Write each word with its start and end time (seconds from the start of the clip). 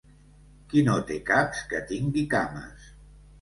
Qui 0.71 0.81
no 0.87 0.95
té 1.09 1.17
caps, 1.27 1.61
que 1.75 1.83
tingui 1.93 2.25
cames. 2.33 2.89